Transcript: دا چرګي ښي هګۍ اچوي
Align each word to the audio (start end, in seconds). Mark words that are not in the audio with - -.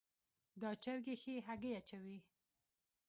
دا 0.61 0.71
چرګي 0.83 1.15
ښي 1.21 1.35
هګۍ 1.47 1.71
اچوي 1.79 2.17